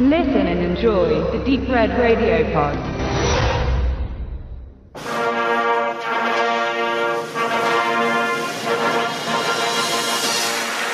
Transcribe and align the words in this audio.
Listen 0.00 0.46
and 0.46 0.60
enjoy 0.60 1.08
the 1.36 1.44
Deep 1.44 1.68
Red 1.68 1.90
Radio 1.98 2.44
Pod. 2.52 2.76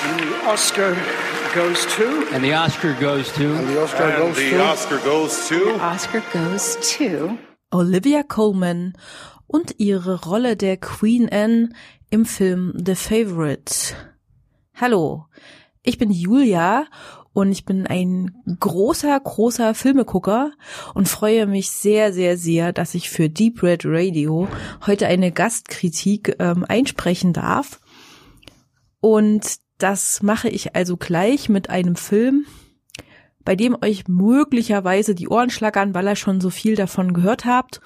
And 0.06 0.20
the 0.20 0.34
Oscar 0.46 0.96
goes 1.54 1.84
to. 1.96 2.28
And 2.32 2.42
the 2.42 2.54
Oscar 2.54 2.94
goes 2.94 3.30
to. 3.32 3.54
And 3.54 3.68
the 3.68 3.82
Oscar 3.82 4.04
And 4.04 4.16
goes 4.16 4.36
the 4.36 4.50
to. 4.50 4.62
Oscar 4.62 4.98
goes 5.00 5.48
to. 5.48 5.74
Oscar 5.80 6.22
goes 6.32 6.76
to 6.96 7.38
Olivia 7.72 8.22
Colman 8.22 8.94
und 9.46 9.74
ihre 9.78 10.24
Rolle 10.24 10.56
der 10.56 10.78
Queen 10.78 11.28
Anne 11.28 11.70
im 12.10 12.24
Film 12.24 12.72
The 12.74 12.94
Favorite. 12.94 13.94
Hallo, 14.74 15.26
ich 15.82 15.98
bin 15.98 16.10
Julia 16.10 16.86
und 17.34 17.50
ich 17.50 17.64
bin 17.64 17.86
ein 17.86 18.30
großer, 18.60 19.18
großer 19.18 19.74
Filmegucker 19.74 20.52
und 20.94 21.08
freue 21.08 21.46
mich 21.46 21.70
sehr, 21.70 22.12
sehr, 22.12 22.38
sehr, 22.38 22.72
dass 22.72 22.94
ich 22.94 23.10
für 23.10 23.28
Deep 23.28 23.62
Red 23.62 23.82
Radio 23.84 24.48
heute 24.86 25.08
eine 25.08 25.32
Gastkritik 25.32 26.36
ähm, 26.38 26.64
einsprechen 26.66 27.32
darf. 27.32 27.80
Und 29.00 29.56
das 29.78 30.22
mache 30.22 30.48
ich 30.48 30.76
also 30.76 30.96
gleich 30.96 31.48
mit 31.48 31.70
einem 31.70 31.96
Film, 31.96 32.46
bei 33.44 33.56
dem 33.56 33.76
euch 33.82 34.06
möglicherweise 34.06 35.16
die 35.16 35.28
Ohren 35.28 35.50
schlackern, 35.50 35.92
weil 35.92 36.06
ihr 36.06 36.16
schon 36.16 36.40
so 36.40 36.50
viel 36.50 36.76
davon 36.76 37.14
gehört 37.14 37.44
habt. 37.44 37.80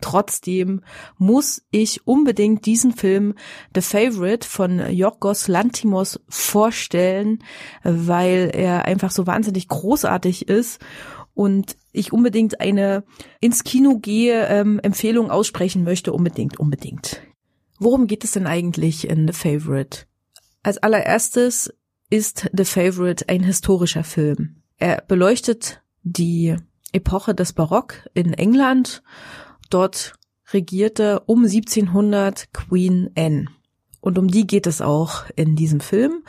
Trotzdem 0.00 0.82
muss 1.18 1.62
ich 1.70 2.06
unbedingt 2.06 2.66
diesen 2.66 2.92
Film 2.92 3.34
The 3.74 3.80
Favorite 3.80 4.46
von 4.46 4.78
Yorgos 4.90 5.48
Lantimos 5.48 6.20
vorstellen, 6.28 7.42
weil 7.82 8.50
er 8.54 8.84
einfach 8.84 9.10
so 9.10 9.26
wahnsinnig 9.26 9.68
großartig 9.68 10.48
ist 10.48 10.80
und 11.34 11.76
ich 11.92 12.12
unbedingt 12.12 12.60
eine 12.60 13.04
ins 13.40 13.64
Kino 13.64 13.98
gehe 13.98 14.46
ähm, 14.48 14.80
Empfehlung 14.82 15.30
aussprechen 15.30 15.84
möchte, 15.84 16.12
unbedingt, 16.12 16.58
unbedingt. 16.58 17.22
Worum 17.78 18.06
geht 18.06 18.24
es 18.24 18.32
denn 18.32 18.46
eigentlich 18.46 19.08
in 19.08 19.26
The 19.26 19.32
Favorite? 19.32 20.06
Als 20.62 20.78
allererstes 20.78 21.72
ist 22.10 22.50
The 22.52 22.64
Favorite 22.64 23.28
ein 23.28 23.42
historischer 23.42 24.04
Film. 24.04 24.56
Er 24.76 25.02
beleuchtet 25.06 25.82
die 26.02 26.56
Epoche 26.92 27.34
des 27.34 27.52
Barock 27.52 28.08
in 28.14 28.34
England. 28.34 29.02
Dort 29.70 30.14
regierte 30.52 31.20
um 31.26 31.44
1700 31.44 32.52
Queen 32.52 33.10
Anne. 33.16 33.46
Und 34.00 34.18
um 34.18 34.28
die 34.28 34.46
geht 34.46 34.66
es 34.66 34.80
auch 34.80 35.24
in 35.36 35.56
diesem 35.56 35.80
Film. 35.80 36.24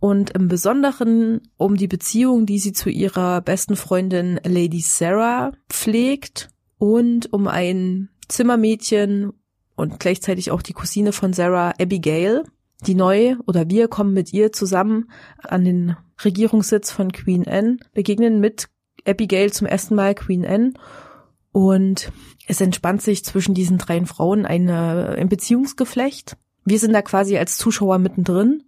Und 0.00 0.30
im 0.30 0.48
Besonderen 0.48 1.40
um 1.56 1.76
die 1.76 1.88
Beziehung, 1.88 2.44
die 2.44 2.58
sie 2.58 2.72
zu 2.72 2.90
ihrer 2.90 3.40
besten 3.40 3.76
Freundin 3.76 4.40
Lady 4.44 4.80
Sarah 4.80 5.52
pflegt 5.68 6.50
und 6.78 7.32
um 7.32 7.48
ein 7.48 8.10
Zimmermädchen 8.28 9.32
und 9.74 10.00
gleichzeitig 10.00 10.50
auch 10.50 10.62
die 10.62 10.72
Cousine 10.72 11.12
von 11.12 11.32
Sarah, 11.32 11.72
Abigail, 11.80 12.44
die 12.86 12.94
neu 12.94 13.36
oder 13.46 13.70
wir 13.70 13.88
kommen 13.88 14.12
mit 14.12 14.32
ihr 14.32 14.52
zusammen 14.52 15.10
an 15.42 15.64
den 15.64 15.96
Regierungssitz 16.24 16.90
von 16.90 17.12
Queen 17.12 17.46
Anne, 17.46 17.78
begegnen 17.94 18.40
mit 18.40 18.68
Abigail 19.06 19.52
zum 19.52 19.66
ersten 19.66 19.94
Mal 19.94 20.14
Queen 20.14 20.44
Anne 20.44 20.72
und 21.56 22.12
es 22.46 22.60
entspannt 22.60 23.00
sich 23.00 23.24
zwischen 23.24 23.54
diesen 23.54 23.78
drei 23.78 24.04
Frauen 24.04 24.44
eine, 24.44 25.14
ein 25.16 25.30
Beziehungsgeflecht. 25.30 26.36
Wir 26.66 26.78
sind 26.78 26.92
da 26.92 27.00
quasi 27.00 27.38
als 27.38 27.56
Zuschauer 27.56 27.96
mittendrin 27.96 28.64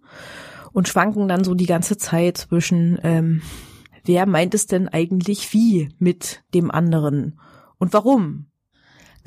und 0.73 0.87
schwanken 0.87 1.27
dann 1.27 1.43
so 1.43 1.53
die 1.53 1.67
ganze 1.67 1.97
Zeit 1.97 2.37
zwischen, 2.37 2.97
ähm, 3.03 3.43
wer 4.05 4.25
meint 4.25 4.55
es 4.55 4.65
denn 4.65 4.87
eigentlich 4.87 5.53
wie 5.53 5.89
mit 5.99 6.41
dem 6.55 6.71
anderen 6.71 7.39
und 7.77 7.93
warum? 7.93 8.47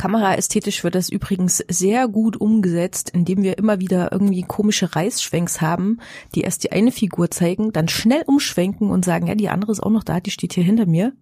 Kameraästhetisch 0.03 0.83
wird 0.83 0.97
das 0.97 1.09
übrigens 1.09 1.59
sehr 1.69 2.09
gut 2.09 2.37
umgesetzt, 2.37 3.11
indem 3.11 3.45
wir 3.45 3.57
immer 3.57 3.79
wieder 3.79 4.11
irgendwie 4.11 4.43
komische 4.43 4.97
Reißschwenks 4.97 5.61
haben, 5.61 6.01
die 6.35 6.41
erst 6.41 6.65
die 6.65 6.73
eine 6.73 6.91
Figur 6.91 7.31
zeigen, 7.31 7.73
dann 7.73 7.87
schnell 7.87 8.25
umschwenken 8.27 8.91
und 8.91 9.05
sagen, 9.05 9.29
ja, 9.29 9.37
die 9.37 9.49
andere 9.49 9.71
ist 9.71 9.81
auch 9.81 9.93
noch 9.93 10.03
da, 10.03 10.19
die 10.19 10.33
steht 10.33 10.55
hier 10.55 10.65
hinter 10.65 10.87
mir. 10.87 11.13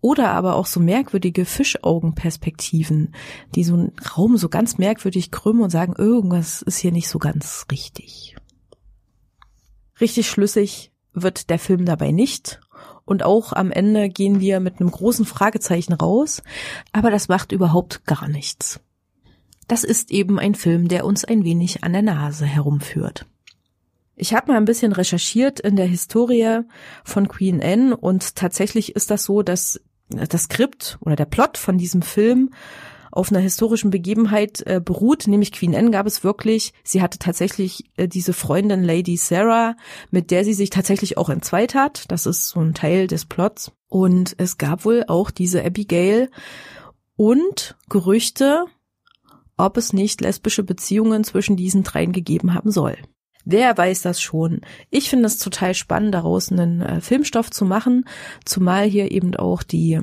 Oder 0.00 0.32
aber 0.32 0.56
auch 0.56 0.66
so 0.66 0.80
merkwürdige 0.80 1.44
Fischaugenperspektiven, 1.44 3.14
die 3.54 3.62
so 3.62 3.74
einen 3.74 3.92
Raum 4.16 4.36
so 4.38 4.48
ganz 4.48 4.76
merkwürdig 4.76 5.30
krümmen 5.30 5.62
und 5.62 5.70
sagen, 5.70 5.94
irgendwas 5.96 6.62
ist 6.62 6.78
hier 6.78 6.90
nicht 6.90 7.08
so 7.08 7.20
ganz 7.20 7.66
richtig. 7.70 8.34
Richtig 10.00 10.28
schlüssig 10.28 10.90
wird 11.12 11.48
der 11.48 11.60
Film 11.60 11.84
dabei 11.84 12.10
nicht. 12.10 12.60
Und 13.04 13.22
auch 13.22 13.52
am 13.52 13.72
Ende 13.72 14.08
gehen 14.08 14.40
wir 14.40 14.60
mit 14.60 14.80
einem 14.80 14.90
großen 14.90 15.24
Fragezeichen 15.24 15.94
raus, 15.94 16.42
aber 16.92 17.10
das 17.10 17.28
macht 17.28 17.52
überhaupt 17.52 18.04
gar 18.06 18.28
nichts. 18.28 18.80
Das 19.66 19.84
ist 19.84 20.10
eben 20.10 20.38
ein 20.38 20.54
Film, 20.54 20.88
der 20.88 21.04
uns 21.04 21.24
ein 21.24 21.44
wenig 21.44 21.84
an 21.84 21.92
der 21.92 22.02
Nase 22.02 22.44
herumführt. 22.46 23.26
Ich 24.16 24.34
habe 24.34 24.52
mal 24.52 24.58
ein 24.58 24.64
bisschen 24.64 24.92
recherchiert 24.92 25.60
in 25.60 25.76
der 25.76 25.86
Historie 25.86 26.60
von 27.04 27.26
Queen 27.28 27.62
Anne 27.62 27.96
und 27.96 28.36
tatsächlich 28.36 28.94
ist 28.94 29.10
das 29.10 29.24
so, 29.24 29.42
dass 29.42 29.80
das 30.10 30.42
Skript 30.42 30.98
oder 31.00 31.16
der 31.16 31.24
Plot 31.24 31.56
von 31.56 31.78
diesem 31.78 32.02
Film 32.02 32.50
auf 33.10 33.30
einer 33.30 33.40
historischen 33.40 33.90
Begebenheit 33.90 34.62
äh, 34.66 34.80
beruht, 34.84 35.26
nämlich 35.26 35.52
Queen 35.52 35.74
Anne 35.74 35.90
gab 35.90 36.06
es 36.06 36.24
wirklich, 36.24 36.72
sie 36.84 37.02
hatte 37.02 37.18
tatsächlich 37.18 37.84
äh, 37.96 38.08
diese 38.08 38.32
Freundin 38.32 38.84
Lady 38.84 39.16
Sarah, 39.16 39.76
mit 40.10 40.30
der 40.30 40.44
sie 40.44 40.54
sich 40.54 40.70
tatsächlich 40.70 41.16
auch 41.18 41.28
entzweit 41.28 41.74
hat, 41.74 42.10
das 42.10 42.26
ist 42.26 42.48
so 42.48 42.60
ein 42.60 42.74
Teil 42.74 43.06
des 43.06 43.24
Plots. 43.24 43.72
Und 43.88 44.34
es 44.38 44.56
gab 44.56 44.84
wohl 44.84 45.04
auch 45.08 45.30
diese 45.30 45.64
Abigail. 45.64 46.30
Und 47.16 47.76
Gerüchte, 47.88 48.64
ob 49.56 49.76
es 49.76 49.92
nicht 49.92 50.20
lesbische 50.20 50.62
Beziehungen 50.62 51.24
zwischen 51.24 51.56
diesen 51.56 51.82
dreien 51.82 52.12
gegeben 52.12 52.54
haben 52.54 52.70
soll. 52.70 52.96
Wer 53.44 53.76
weiß 53.76 54.02
das 54.02 54.20
schon? 54.20 54.60
Ich 54.90 55.10
finde 55.10 55.26
es 55.26 55.38
total 55.38 55.74
spannend, 55.74 56.14
daraus 56.14 56.52
einen 56.52 56.80
äh, 56.80 57.00
Filmstoff 57.00 57.50
zu 57.50 57.64
machen, 57.64 58.04
zumal 58.44 58.86
hier 58.86 59.10
eben 59.10 59.34
auch 59.34 59.62
die 59.62 60.00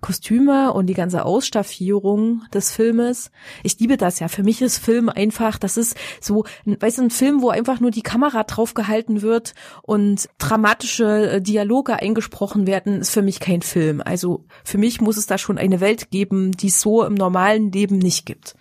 Kostüme 0.00 0.72
und 0.72 0.86
die 0.86 0.94
ganze 0.94 1.24
Ausstaffierung 1.24 2.42
des 2.52 2.72
Filmes. 2.72 3.30
Ich 3.62 3.78
liebe 3.78 3.96
das 3.96 4.18
ja. 4.20 4.28
Für 4.28 4.42
mich 4.42 4.62
ist 4.62 4.78
Film 4.78 5.08
einfach, 5.08 5.58
das 5.58 5.76
ist 5.76 5.96
so, 6.20 6.44
weißt 6.64 6.98
du, 6.98 7.02
ein 7.02 7.10
Film, 7.10 7.42
wo 7.42 7.50
einfach 7.50 7.80
nur 7.80 7.90
die 7.90 8.02
Kamera 8.02 8.44
draufgehalten 8.44 9.22
wird 9.22 9.54
und 9.82 10.28
dramatische 10.38 11.32
äh, 11.32 11.42
Dialoge 11.42 11.94
eingesprochen 12.00 12.66
werden, 12.66 13.00
ist 13.00 13.10
für 13.10 13.22
mich 13.22 13.40
kein 13.40 13.62
Film. 13.62 14.02
Also 14.04 14.44
für 14.64 14.78
mich 14.78 15.00
muss 15.00 15.16
es 15.16 15.26
da 15.26 15.38
schon 15.38 15.58
eine 15.58 15.80
Welt 15.80 16.10
geben, 16.10 16.52
die 16.52 16.68
es 16.68 16.80
so 16.80 17.04
im 17.04 17.14
normalen 17.14 17.72
Leben 17.72 17.98
nicht 17.98 18.26
gibt. 18.26 18.56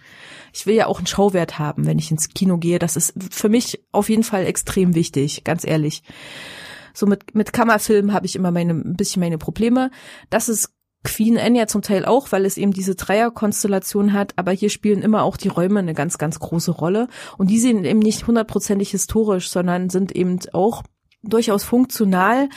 Ich 0.53 0.65
will 0.65 0.75
ja 0.75 0.87
auch 0.87 0.97
einen 0.97 1.07
Schauwert 1.07 1.59
haben, 1.59 1.85
wenn 1.85 1.99
ich 1.99 2.09
ins 2.11 2.29
Kino 2.29 2.57
gehe. 2.57 2.79
Das 2.79 2.95
ist 2.95 3.13
für 3.31 3.49
mich 3.49 3.83
auf 3.91 4.09
jeden 4.09 4.23
Fall 4.23 4.45
extrem 4.45 4.95
wichtig, 4.95 5.43
ganz 5.43 5.65
ehrlich. 5.65 6.01
So 6.97 7.05
mit, 7.05 7.35
mit 7.35 7.53
Kammerfilmen 7.53 8.11
habe 8.11 8.25
ich 8.25 8.35
immer 8.35 8.49
meine, 8.49 8.73
ein 8.73 8.95
bisschen 8.95 9.19
meine 9.19 9.37
Probleme. 9.37 9.91
Das 10.31 10.49
ist 10.49 10.71
Queen 11.07 11.37
Anne 11.37 11.57
ja 11.57 11.67
zum 11.67 11.81
Teil 11.81 12.03
auch, 12.03 12.33
weil 12.33 12.45
es 12.45 12.57
eben 12.57 12.73
diese 12.73 12.95
Dreierkonstellation 12.95 14.11
hat, 14.11 14.33
aber 14.35 14.51
hier 14.51 14.69
spielen 14.69 15.01
immer 15.01 15.23
auch 15.23 15.37
die 15.37 15.47
Räume 15.47 15.79
eine 15.79 15.93
ganz, 15.93 16.17
ganz 16.17 16.37
große 16.39 16.71
Rolle. 16.71 17.07
Und 17.37 17.49
die 17.49 17.59
sind 17.59 17.85
eben 17.85 17.99
nicht 17.99 18.27
hundertprozentig 18.27 18.91
historisch, 18.91 19.49
sondern 19.49 19.89
sind 19.89 20.11
eben 20.11 20.39
auch 20.51 20.83
durchaus 21.23 21.63
funktional. 21.63 22.49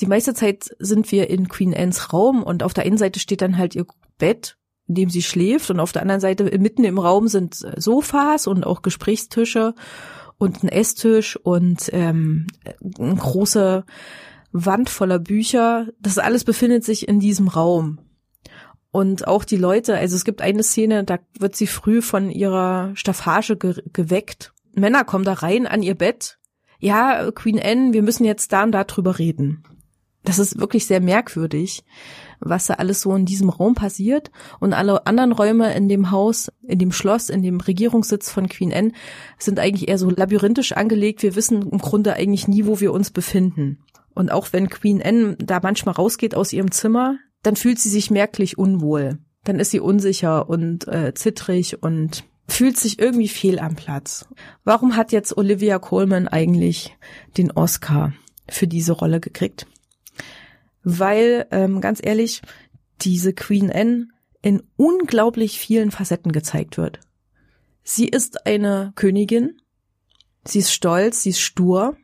Die 0.00 0.06
meiste 0.06 0.32
Zeit 0.32 0.74
sind 0.78 1.12
wir 1.12 1.28
in 1.28 1.48
Queen 1.48 1.74
Annes 1.74 2.12
Raum 2.12 2.42
und 2.42 2.62
auf 2.62 2.72
der 2.72 2.84
einen 2.84 2.96
Seite 2.96 3.20
steht 3.20 3.42
dann 3.42 3.58
halt 3.58 3.74
ihr 3.74 3.84
Bett, 4.16 4.56
in 4.88 4.94
dem 4.94 5.10
sie 5.10 5.22
schläft 5.22 5.70
und 5.70 5.78
auf 5.78 5.92
der 5.92 6.02
anderen 6.02 6.22
Seite 6.22 6.44
mitten 6.58 6.84
im 6.84 6.98
Raum 6.98 7.28
sind 7.28 7.54
Sofas 7.76 8.46
und 8.46 8.64
auch 8.64 8.80
Gesprächstische 8.80 9.74
und 10.38 10.62
ein 10.62 10.68
Esstisch 10.70 11.36
und 11.36 11.90
ähm, 11.92 12.46
eine 12.98 13.14
große 13.14 13.84
Wand 14.52 14.90
voller 14.90 15.18
Bücher. 15.18 15.88
Das 16.00 16.18
alles 16.18 16.44
befindet 16.44 16.84
sich 16.84 17.08
in 17.08 17.20
diesem 17.20 17.48
Raum. 17.48 17.98
Und 18.92 19.28
auch 19.28 19.44
die 19.44 19.56
Leute, 19.56 19.96
also 19.96 20.16
es 20.16 20.24
gibt 20.24 20.42
eine 20.42 20.62
Szene, 20.62 21.04
da 21.04 21.18
wird 21.38 21.54
sie 21.54 21.68
früh 21.68 22.02
von 22.02 22.30
ihrer 22.30 22.90
Staffage 22.94 23.56
ge 23.56 23.82
geweckt. 23.92 24.52
Männer 24.74 25.04
kommen 25.04 25.24
da 25.24 25.34
rein 25.34 25.66
an 25.66 25.82
ihr 25.82 25.94
Bett. 25.94 26.38
Ja, 26.80 27.30
Queen 27.30 27.60
Anne, 27.60 27.92
wir 27.92 28.02
müssen 28.02 28.24
jetzt 28.24 28.52
da 28.52 28.64
und 28.64 28.72
da 28.72 28.84
drüber 28.84 29.18
reden. 29.18 29.62
Das 30.24 30.38
ist 30.38 30.58
wirklich 30.58 30.86
sehr 30.86 31.00
merkwürdig, 31.00 31.82
was 32.40 32.66
da 32.66 32.74
alles 32.74 33.00
so 33.00 33.14
in 33.14 33.24
diesem 33.24 33.48
Raum 33.48 33.74
passiert. 33.74 34.30
Und 34.58 34.74
alle 34.74 35.06
anderen 35.06 35.32
Räume 35.32 35.74
in 35.74 35.88
dem 35.88 36.10
Haus, 36.10 36.50
in 36.62 36.78
dem 36.78 36.92
Schloss, 36.92 37.30
in 37.30 37.42
dem 37.42 37.60
Regierungssitz 37.60 38.30
von 38.30 38.48
Queen 38.48 38.72
Anne 38.72 38.92
sind 39.38 39.58
eigentlich 39.58 39.88
eher 39.88 39.98
so 39.98 40.10
labyrinthisch 40.10 40.72
angelegt. 40.72 41.22
Wir 41.22 41.36
wissen 41.36 41.62
im 41.62 41.78
Grunde 41.78 42.14
eigentlich 42.14 42.48
nie, 42.48 42.66
wo 42.66 42.80
wir 42.80 42.92
uns 42.92 43.10
befinden. 43.10 43.78
Und 44.20 44.30
auch 44.30 44.52
wenn 44.52 44.68
Queen 44.68 45.02
Anne 45.02 45.36
da 45.38 45.60
manchmal 45.62 45.94
rausgeht 45.94 46.34
aus 46.34 46.52
ihrem 46.52 46.70
Zimmer, 46.70 47.18
dann 47.42 47.56
fühlt 47.56 47.78
sie 47.78 47.88
sich 47.88 48.10
merklich 48.10 48.58
unwohl. 48.58 49.18
Dann 49.44 49.58
ist 49.58 49.70
sie 49.70 49.80
unsicher 49.80 50.48
und 50.48 50.86
äh, 50.86 51.14
zittrig 51.14 51.82
und 51.82 52.24
fühlt 52.46 52.76
sich 52.76 52.98
irgendwie 52.98 53.28
fehl 53.28 53.58
am 53.58 53.74
Platz. 53.76 54.28
Warum 54.64 54.96
hat 54.96 55.12
jetzt 55.12 55.36
Olivia 55.36 55.78
Colman 55.78 56.28
eigentlich 56.28 56.96
den 57.36 57.50
Oscar 57.50 58.12
für 58.48 58.66
diese 58.66 58.92
Rolle 58.92 59.20
gekriegt? 59.20 59.66
weil 60.82 61.46
ähm, 61.50 61.80
ganz 61.80 62.00
ehrlich, 62.02 62.42
diese 63.00 63.32
Queen 63.32 63.70
Anne 63.70 64.08
in 64.42 64.62
unglaublich 64.76 65.58
vielen 65.58 65.90
Facetten 65.90 66.32
gezeigt 66.32 66.78
wird. 66.78 67.00
Sie 67.82 68.08
ist 68.08 68.46
eine 68.46 68.92
Königin, 68.94 69.60
sie 70.44 70.60
ist 70.60 70.72
stolz, 70.72 71.22
sie 71.22 71.30
ist 71.30 71.40
stur, 71.40 71.96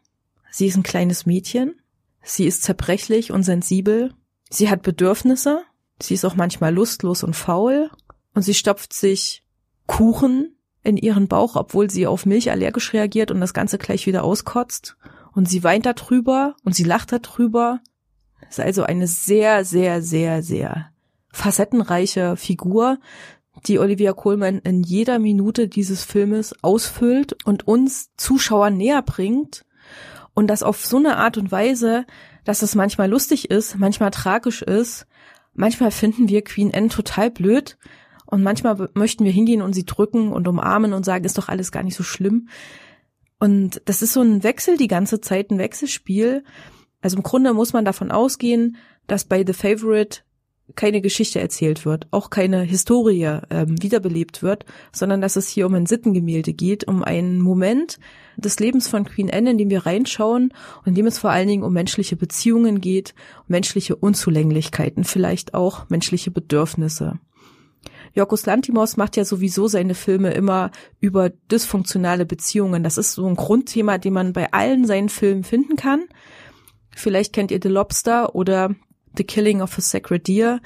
sie 0.51 0.67
ist 0.67 0.77
ein 0.77 0.83
kleines 0.83 1.27
Mädchen, 1.27 1.81
sie 2.27 2.47
ist 2.47 2.63
zerbrechlich 2.63 3.31
und 3.31 3.45
sensibel, 3.45 4.13
sie 4.51 4.69
hat 4.69 4.83
Bedürfnisse, 4.83 5.63
sie 6.01 6.15
ist 6.15 6.25
auch 6.25 6.35
manchmal 6.35 6.75
lustlos 6.75 7.23
und 7.23 7.35
faul 7.35 7.91
und 8.35 8.43
sie 8.43 8.55
stopft 8.55 8.93
sich 8.93 9.45
Kuchen 9.87 10.57
in 10.83 10.97
ihren 10.97 11.29
Bauch, 11.29 11.57
obwohl 11.57 11.91
sie 11.91 12.07
auf 12.07 12.27
Milch 12.27 12.51
allergisch 12.51 12.93
reagiert 12.93 13.31
und 13.31 13.41
das 13.41 13.55
Ganze 13.55 13.79
gleich 13.79 14.07
wieder 14.07 14.25
auskotzt. 14.25 14.97
Und 15.33 15.49
sie 15.49 15.65
weint 15.65 15.85
darüber 15.85 16.55
und 16.65 16.75
sie 16.75 16.85
lacht 16.85 17.13
darüber. 17.13 17.81
Ist 18.49 18.61
also 18.61 18.85
eine 18.85 19.07
sehr, 19.07 19.65
sehr, 19.65 20.01
sehr, 20.01 20.43
sehr 20.43 20.91
facettenreiche 21.31 22.37
Figur, 22.37 22.99
die 23.67 23.79
Olivia 23.79 24.13
Colman 24.13 24.61
in 24.61 24.83
jeder 24.83 25.19
Minute 25.19 25.69
dieses 25.69 26.05
Filmes 26.05 26.55
ausfüllt 26.63 27.37
und 27.45 27.67
uns 27.67 28.11
Zuschauer 28.17 28.71
näher 28.71 29.03
bringt 29.03 29.66
und 30.37 30.49
das 30.49 30.63
auf 30.63 30.85
so 30.85 30.99
eine 30.99 31.17
Art 31.17 31.39
und 31.39 31.51
Weise, 31.51 32.05
dass 32.45 32.61
es 32.61 32.75
manchmal 32.75 33.09
lustig 33.09 33.51
ist, 33.51 33.79
manchmal 33.79 34.11
tragisch 34.11 34.61
ist. 34.61 35.07
Manchmal 35.55 35.91
finden 35.91 36.29
wir 36.29 36.45
Queen 36.45 36.75
Anne 36.75 36.91
total 36.91 37.31
blöd 37.31 37.79
und 38.27 38.43
manchmal 38.43 38.91
möchten 38.93 39.25
wir 39.25 39.33
hingehen 39.33 39.63
und 39.63 39.73
sie 39.73 39.87
drücken 39.87 40.33
und 40.33 40.47
umarmen 40.47 40.93
und 40.93 41.07
sagen, 41.07 41.25
ist 41.25 41.39
doch 41.39 41.49
alles 41.49 41.73
gar 41.73 41.83
nicht 41.83 41.97
so 41.97 42.03
schlimm. 42.03 42.51
Und 43.41 43.81
das 43.87 44.03
ist 44.03 44.13
so 44.13 44.21
ein 44.21 44.43
Wechsel 44.43 44.77
die 44.77 44.89
ganze 44.89 45.23
Zeit, 45.23 45.51
ein 45.51 45.59
Wechselspiel. 45.59 46.45
Also 47.01 47.17
im 47.17 47.23
Grunde 47.23 47.55
muss 47.55 47.73
man 47.73 47.87
davon 47.87 48.11
ausgehen, 48.11 48.77
dass 49.07 49.25
bei 49.25 49.43
The 49.45 49.55
Favorite 49.55 50.21
keine 50.75 51.01
Geschichte 51.01 51.41
erzählt 51.41 51.87
wird, 51.87 52.09
auch 52.11 52.29
keine 52.29 52.63
Historie 52.63 53.39
ähm, 53.51 53.81
wiederbelebt 53.81 54.43
wird, 54.43 54.65
sondern 54.93 55.21
dass 55.21 55.37
es 55.37 55.49
hier 55.49 55.67
um 55.67 55.75
ein 55.75 55.87
Sittengemälde 55.87 56.53
geht, 56.53 56.89
um 56.89 57.05
einen 57.05 57.41
Moment 57.41 57.99
des 58.37 58.59
Lebens 58.59 58.89
von 58.89 59.05
Queen 59.05 59.31
Anne, 59.31 59.53
in 59.53 59.59
dem 59.59 59.71
wir 59.71 59.87
reinschauen 59.87 60.53
und 60.81 60.89
in 60.89 60.95
dem 60.95 61.07
es 61.07 61.19
vor 61.19 61.31
allen 61.31 61.49
Dingen 61.49 61.63
um 61.63 61.73
menschliche 61.73 62.17
Beziehungen 62.17 62.81
geht, 62.81 63.15
menschliche 63.47 63.95
Unzulänglichkeiten, 63.97 65.05
vielleicht 65.05 65.55
auch 65.55 65.89
menschliche 65.89 66.31
Bedürfnisse. 66.31 67.21
Jorgos 68.13 68.47
Lantimos 68.47 68.97
macht 68.97 69.17
ja 69.17 69.25
sowieso 69.25 69.69
seine 69.69 69.95
Filme 69.95 70.33
immer 70.33 70.71
über 71.01 71.31
dysfunktionale 71.31 72.25
Beziehungen. 72.25 72.83
Das 72.83 72.97
ist 72.99 73.13
so 73.13 73.27
ein 73.27 73.37
Grundthema, 73.37 73.99
den 73.99 74.15
man 74.15 74.33
bei 74.33 74.53
allen 74.53 74.87
seinen 74.87 75.11
Filmen 75.11 75.45
finden 75.45 75.77
kann. 75.77 76.05
Vielleicht 76.95 77.35
kennt 77.35 77.51
ihr 77.51 77.61
The 77.63 77.69
Lobster 77.69 78.35
oder 78.35 78.75
The 79.17 79.25
Killing 79.25 79.63
of 79.63 79.77
a 79.79 79.81
Sacred 79.81 80.27
Deer, 80.27 80.61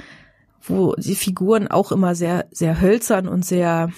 wo 0.62 0.94
die 0.96 1.14
Figuren 1.14 1.68
auch 1.68 1.92
immer 1.92 2.14
sehr, 2.14 2.46
sehr 2.50 2.80
hölzern 2.80 3.28
und 3.28 3.44
sehr 3.44 3.90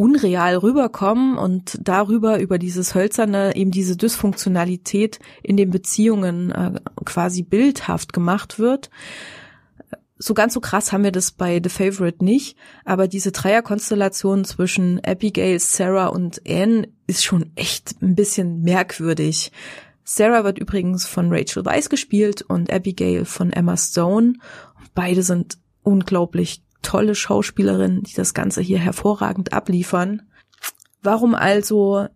unreal 0.00 0.56
rüberkommen 0.56 1.36
und 1.36 1.78
darüber, 1.82 2.40
über 2.40 2.58
dieses 2.58 2.94
Hölzerne, 2.94 3.54
eben 3.54 3.70
diese 3.70 3.98
Dysfunktionalität 3.98 5.18
in 5.42 5.58
den 5.58 5.70
Beziehungen 5.70 6.50
äh, 6.52 6.80
quasi 7.04 7.42
bildhaft 7.42 8.14
gemacht 8.14 8.58
wird. 8.58 8.88
So 10.16 10.32
ganz 10.32 10.54
so 10.54 10.60
krass 10.60 10.92
haben 10.92 11.04
wir 11.04 11.12
das 11.12 11.32
bei 11.32 11.60
The 11.62 11.68
Favorite 11.68 12.24
nicht, 12.24 12.56
aber 12.86 13.08
diese 13.08 13.30
Dreierkonstellation 13.30 14.46
zwischen 14.46 15.04
Abigail, 15.04 15.58
Sarah 15.58 16.06
und 16.06 16.40
Anne 16.48 16.88
ist 17.06 17.22
schon 17.22 17.50
echt 17.54 18.00
ein 18.00 18.14
bisschen 18.14 18.62
merkwürdig. 18.62 19.52
Sarah 20.12 20.42
wird 20.42 20.58
übrigens 20.58 21.06
von 21.06 21.32
Rachel 21.32 21.64
Weisz 21.64 21.88
gespielt 21.88 22.42
und 22.42 22.72
Abigail 22.72 23.24
von 23.24 23.52
Emma 23.52 23.76
Stone. 23.76 24.32
Beide 24.92 25.22
sind 25.22 25.58
unglaublich 25.84 26.64
tolle 26.82 27.14
Schauspielerinnen, 27.14 28.02
die 28.02 28.14
das 28.14 28.34
Ganze 28.34 28.60
hier 28.60 28.80
hervorragend 28.80 29.52
abliefern. 29.52 30.22
Warum 31.00 31.36
also 31.36 32.08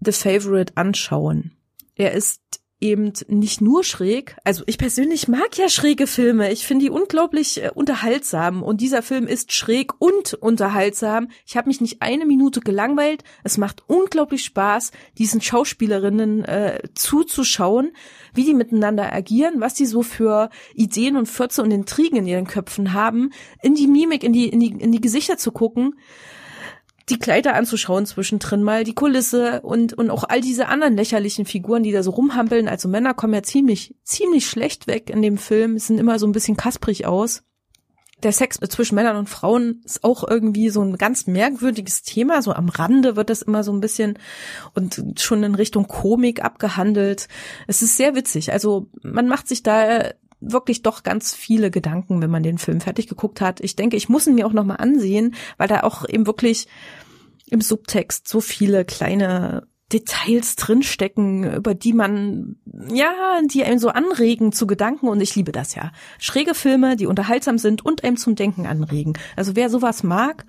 The 0.00 0.12
Favorite 0.12 0.78
anschauen? 0.78 1.52
Er 1.94 2.12
ist 2.12 2.59
eben 2.80 3.12
nicht 3.28 3.60
nur 3.60 3.84
schräg. 3.84 4.36
Also 4.44 4.62
ich 4.66 4.78
persönlich 4.78 5.28
mag 5.28 5.56
ja 5.58 5.68
schräge 5.68 6.06
Filme. 6.06 6.50
Ich 6.50 6.66
finde 6.66 6.86
die 6.86 6.90
unglaublich 6.90 7.62
äh, 7.62 7.70
unterhaltsam. 7.74 8.62
Und 8.62 8.80
dieser 8.80 9.02
Film 9.02 9.26
ist 9.26 9.52
schräg 9.52 9.92
und 9.98 10.34
unterhaltsam. 10.34 11.28
Ich 11.46 11.56
habe 11.56 11.68
mich 11.68 11.80
nicht 11.80 12.00
eine 12.00 12.24
Minute 12.24 12.60
gelangweilt. 12.60 13.22
Es 13.44 13.58
macht 13.58 13.84
unglaublich 13.86 14.44
Spaß, 14.44 14.92
diesen 15.18 15.40
Schauspielerinnen 15.40 16.44
äh, 16.44 16.80
zuzuschauen, 16.94 17.92
wie 18.34 18.44
die 18.44 18.54
miteinander 18.54 19.12
agieren, 19.12 19.60
was 19.60 19.74
die 19.74 19.86
so 19.86 20.02
für 20.02 20.48
Ideen 20.74 21.16
und 21.16 21.26
Fürze 21.26 21.62
und 21.62 21.70
Intrigen 21.70 22.16
in 22.16 22.26
ihren 22.26 22.46
Köpfen 22.46 22.94
haben, 22.94 23.30
in 23.62 23.74
die 23.74 23.86
Mimik, 23.86 24.24
in 24.24 24.32
die, 24.32 24.48
in 24.48 24.60
die, 24.60 24.68
in 24.68 24.92
die 24.92 25.00
Gesichter 25.00 25.36
zu 25.36 25.52
gucken 25.52 25.94
die 27.08 27.18
Kleider 27.18 27.54
anzuschauen 27.54 28.06
zwischendrin 28.06 28.62
mal, 28.62 28.84
die 28.84 28.94
Kulisse 28.94 29.62
und, 29.62 29.94
und 29.94 30.10
auch 30.10 30.24
all 30.28 30.40
diese 30.40 30.68
anderen 30.68 30.96
lächerlichen 30.96 31.44
Figuren, 31.44 31.82
die 31.82 31.92
da 31.92 32.02
so 32.02 32.10
rumhampeln. 32.10 32.68
Also 32.68 32.88
Männer 32.88 33.14
kommen 33.14 33.34
ja 33.34 33.42
ziemlich, 33.42 33.94
ziemlich 34.04 34.48
schlecht 34.48 34.86
weg 34.86 35.10
in 35.10 35.22
dem 35.22 35.38
Film, 35.38 35.78
sind 35.78 35.98
immer 35.98 36.18
so 36.18 36.26
ein 36.26 36.32
bisschen 36.32 36.56
kasprig 36.56 37.06
aus. 37.06 37.42
Der 38.22 38.32
Sex 38.32 38.58
zwischen 38.68 38.96
Männern 38.96 39.16
und 39.16 39.30
Frauen 39.30 39.80
ist 39.84 40.04
auch 40.04 40.28
irgendwie 40.28 40.68
so 40.68 40.82
ein 40.82 40.98
ganz 40.98 41.26
merkwürdiges 41.26 42.02
Thema. 42.02 42.42
So 42.42 42.52
am 42.52 42.68
Rande 42.68 43.16
wird 43.16 43.30
das 43.30 43.40
immer 43.40 43.64
so 43.64 43.72
ein 43.72 43.80
bisschen 43.80 44.18
und 44.74 45.02
schon 45.16 45.42
in 45.42 45.54
Richtung 45.54 45.88
Komik 45.88 46.44
abgehandelt. 46.44 47.28
Es 47.66 47.80
ist 47.80 47.96
sehr 47.96 48.14
witzig. 48.14 48.52
Also 48.52 48.88
man 49.02 49.26
macht 49.26 49.48
sich 49.48 49.62
da 49.62 50.10
wirklich 50.40 50.82
doch 50.82 51.02
ganz 51.02 51.34
viele 51.34 51.70
Gedanken, 51.70 52.22
wenn 52.22 52.30
man 52.30 52.42
den 52.42 52.58
Film 52.58 52.80
fertig 52.80 53.08
geguckt 53.08 53.40
hat. 53.40 53.60
Ich 53.60 53.76
denke, 53.76 53.96
ich 53.96 54.08
muss 54.08 54.26
ihn 54.26 54.34
mir 54.34 54.46
auch 54.46 54.52
nochmal 54.52 54.78
ansehen, 54.78 55.34
weil 55.58 55.68
da 55.68 55.82
auch 55.82 56.08
eben 56.08 56.26
wirklich 56.26 56.66
im 57.46 57.60
Subtext 57.60 58.28
so 58.28 58.40
viele 58.40 58.84
kleine 58.84 59.66
Details 59.92 60.54
drinstecken, 60.56 61.52
über 61.52 61.74
die 61.74 61.92
man, 61.92 62.56
ja, 62.92 63.12
die 63.52 63.64
einem 63.64 63.78
so 63.78 63.88
anregen 63.88 64.52
zu 64.52 64.66
Gedanken 64.66 65.08
und 65.08 65.20
ich 65.20 65.34
liebe 65.34 65.52
das 65.52 65.74
ja. 65.74 65.90
Schräge 66.18 66.54
Filme, 66.54 66.96
die 66.96 67.06
unterhaltsam 67.06 67.58
sind 67.58 67.84
und 67.84 68.04
einem 68.04 68.16
zum 68.16 68.36
Denken 68.36 68.66
anregen. 68.66 69.14
Also 69.36 69.56
wer 69.56 69.68
sowas 69.68 70.02
mag, 70.04 70.46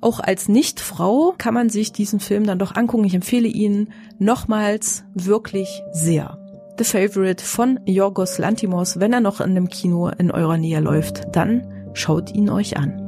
auch 0.00 0.20
als 0.20 0.48
Nicht-Frau 0.48 1.34
kann 1.36 1.54
man 1.54 1.70
sich 1.70 1.92
diesen 1.92 2.20
Film 2.20 2.46
dann 2.46 2.60
doch 2.60 2.76
angucken. 2.76 3.04
Ich 3.04 3.14
empfehle 3.14 3.48
ihn 3.48 3.92
nochmals 4.20 5.04
wirklich 5.14 5.82
sehr. 5.92 6.38
The 6.78 6.84
Favorite 6.84 7.44
von 7.44 7.80
Yorgos 7.86 8.38
Lantimos, 8.38 9.00
wenn 9.00 9.12
er 9.12 9.18
noch 9.18 9.40
in 9.40 9.50
einem 9.50 9.68
Kino 9.68 10.10
in 10.16 10.30
eurer 10.30 10.58
Nähe 10.58 10.78
läuft, 10.78 11.24
dann 11.32 11.90
schaut 11.92 12.32
ihn 12.32 12.48
euch 12.50 12.76
an. 12.76 13.07